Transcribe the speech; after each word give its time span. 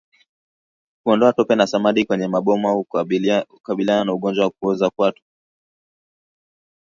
Kuondoa 1.03 1.33
tope 1.33 1.55
na 1.55 1.67
samadi 1.67 2.05
kwenye 2.05 2.27
maboma 2.27 2.69
hukabiliana 2.71 4.03
na 4.05 4.13
ugonjwa 4.13 4.45
wa 4.45 4.49
kuoza 4.51 4.89
kwato 4.89 5.23